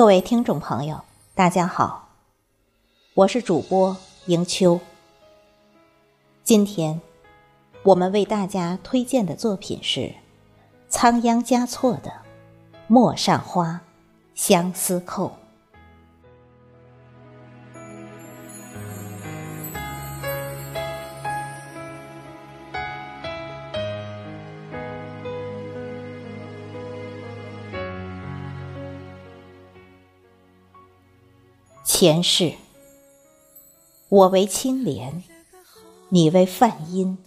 [0.00, 1.02] 各位听众朋友，
[1.34, 2.08] 大家好，
[3.12, 3.94] 我是主播
[4.28, 4.80] 迎秋。
[6.42, 7.02] 今天
[7.82, 10.14] 我们为大家推荐的作品是
[10.88, 12.08] 仓央嘉措的
[12.86, 13.82] 《陌上花
[14.34, 15.26] 相思扣》。
[32.00, 32.54] 前世，
[34.08, 35.22] 我为青莲，
[36.08, 37.18] 你为梵音，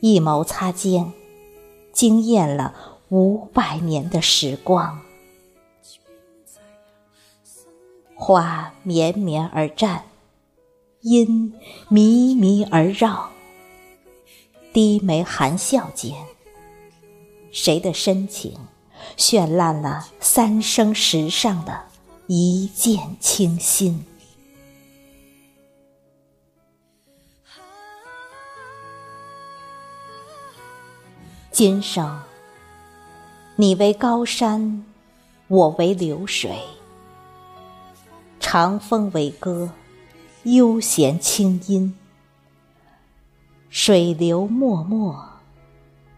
[0.00, 1.12] 一眸擦肩，
[1.92, 2.74] 惊艳了
[3.08, 5.00] 五百年的时光。
[8.16, 10.00] 花绵绵而绽，
[11.02, 11.54] 音
[11.88, 13.30] 靡靡而绕，
[14.72, 16.16] 低眉含笑间，
[17.52, 18.58] 谁的深情
[19.16, 21.91] 绚烂了三生石上的？
[22.34, 24.02] 一见倾心，
[31.50, 32.22] 今生
[33.56, 34.82] 你为高山，
[35.48, 36.58] 我为流水，
[38.40, 39.70] 长风为歌，
[40.44, 41.94] 悠闲清音，
[43.68, 45.22] 水流脉脉，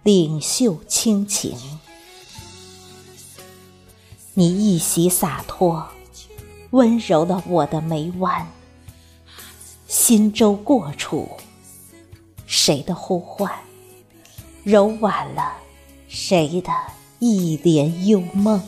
[0.05, 1.59] 领袖倾情，
[4.35, 5.85] 你一袭洒脱。
[6.75, 8.45] 温柔了我的眉弯，
[9.87, 11.29] 心舟过处，
[12.47, 13.49] 谁的呼唤，
[14.65, 15.53] 柔婉了
[16.09, 16.73] 谁的
[17.21, 18.61] 一帘幽梦。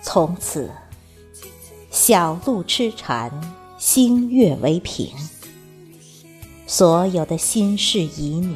[0.00, 0.70] 从此，
[1.90, 3.28] 小路痴缠，
[3.76, 5.12] 星月为凭，
[6.68, 8.54] 所有的心事旖旎，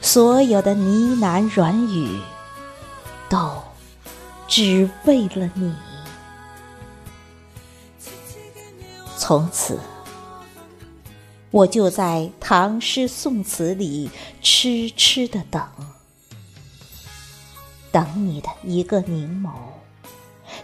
[0.00, 2.20] 所有的呢喃软语。
[3.32, 3.62] 都
[4.46, 5.74] 只为了你。
[9.16, 9.80] 从此，
[11.50, 14.10] 我就在唐诗宋词里
[14.42, 15.66] 痴痴的等，
[17.90, 19.50] 等你的一个凝眸，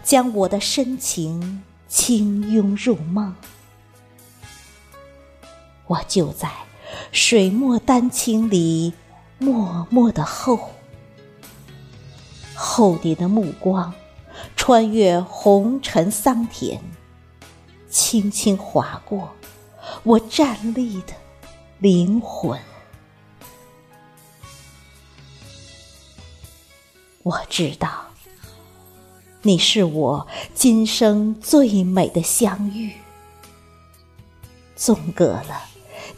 [0.03, 3.35] 将我的深情轻拥入梦。
[5.87, 6.51] 我就在
[7.11, 8.93] 水墨丹青里
[9.39, 10.69] 默默的候。
[12.61, 13.93] 厚叠的目光，
[14.57, 16.77] 穿越红尘桑田，
[17.89, 19.33] 轻轻划过
[20.03, 21.13] 我站立的
[21.77, 22.59] 灵魂。
[27.23, 28.07] 我知道，
[29.41, 32.91] 你是我今生最美的相遇，
[34.75, 35.61] 纵隔了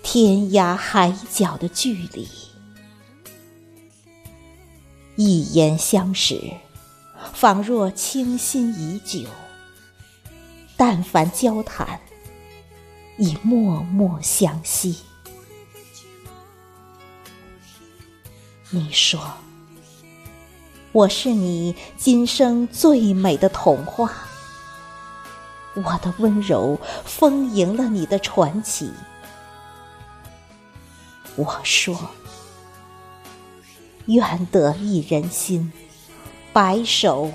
[0.01, 2.50] 天涯海角的距离。
[5.23, 6.41] 一言相识，
[7.31, 9.29] 仿若倾心已久；
[10.75, 12.01] 但凡交谈，
[13.19, 15.03] 已默默相惜。
[18.71, 19.21] 你说，
[20.91, 24.11] 我是你今生最美的童话，
[25.75, 28.91] 我的温柔丰盈了你的传奇。
[31.35, 32.09] 我说。
[34.13, 35.71] 愿得一人心，
[36.51, 37.31] 白首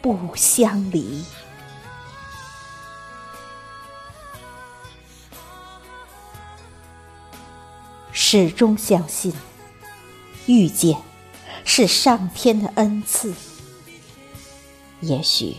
[0.00, 1.24] 不相离。
[8.12, 9.32] 始终相信，
[10.46, 10.98] 遇见
[11.64, 13.34] 是上天的恩赐。
[15.00, 15.56] 也许，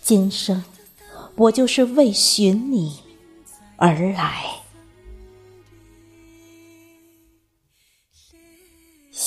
[0.00, 0.64] 今生
[1.34, 3.00] 我就是为寻你
[3.76, 4.63] 而来。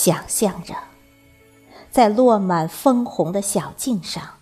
[0.08, 0.74] 想象着，
[1.92, 4.38] 在落满枫红的小径上，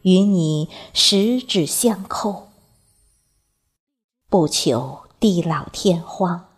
[0.00, 2.48] 与你十指相扣，
[4.30, 6.48] 不求地老天荒，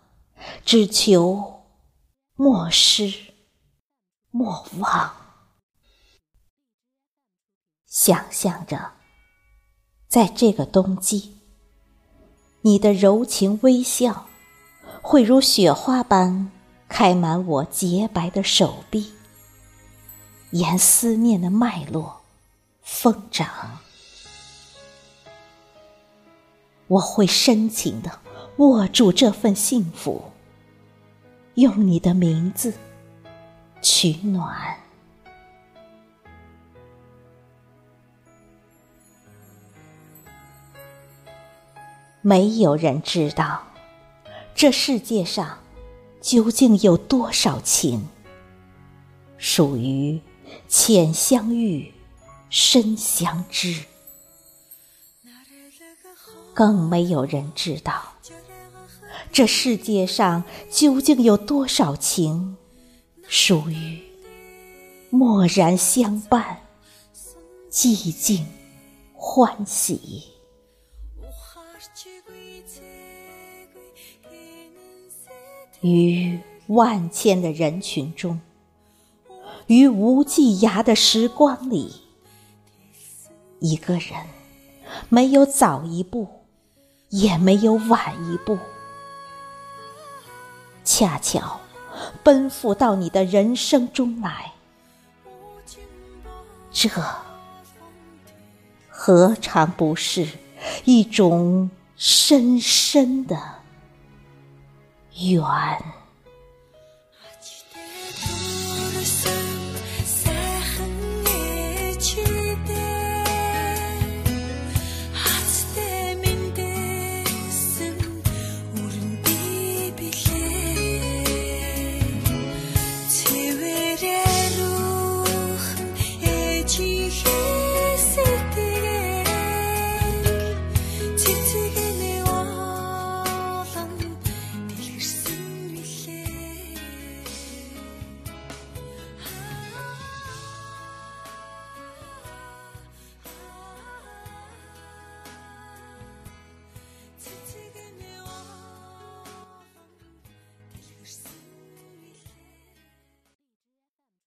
[0.63, 1.65] 只求
[2.35, 3.33] 莫失
[4.31, 5.13] 莫忘。
[7.85, 8.93] 想象着，
[10.07, 11.39] 在这个冬季，
[12.61, 14.27] 你的柔情微笑，
[15.01, 16.52] 会如雪花般。
[16.95, 19.11] 开满我洁白的手臂，
[20.51, 22.21] 沿思念的脉络
[22.83, 23.79] 疯长。
[26.85, 28.19] 我会深情的
[28.57, 30.23] 握住这份幸福，
[31.55, 32.71] 用你的名字
[33.81, 34.77] 取暖。
[42.21, 43.63] 没有人知道，
[44.53, 45.57] 这世界上。
[46.23, 48.07] 究竟有多少情，
[49.37, 50.21] 属于
[50.69, 51.93] 浅相遇，
[52.49, 53.83] 深相知。
[56.53, 58.13] 更没有人知道，
[59.33, 62.55] 这世界上究竟有多少情，
[63.27, 64.01] 属于
[65.09, 66.61] 默然相伴，
[67.69, 68.47] 寂静
[69.13, 70.32] 欢喜。
[75.83, 78.39] 于万千的人群中，
[79.67, 81.93] 于无际涯的时光里，
[83.59, 84.13] 一个人
[85.09, 86.25] 没有早一步，
[87.09, 88.57] 也没有晚一步，
[90.85, 91.59] 恰巧
[92.23, 94.53] 奔赴到你的人生中来，
[96.71, 96.89] 这
[98.87, 100.25] 何尝不是
[100.85, 103.62] 一种深深的？
[105.15, 106.02] 远。